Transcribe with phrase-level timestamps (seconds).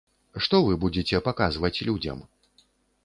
[0.45, 2.27] Што вы будзеце паказваць людзям?